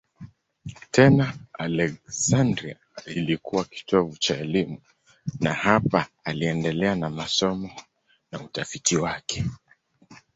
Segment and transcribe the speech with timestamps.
[0.91, 4.77] Tena Aleksandria ilikuwa kitovu cha elimu
[5.39, 7.69] na hapa aliendelea na masomo
[8.31, 9.45] na utafiti wake.